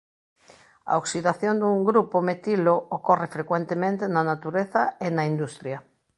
[0.91, 5.77] A oxidación dun grupo metilo ocorre frecuentemente na natureza e na industria.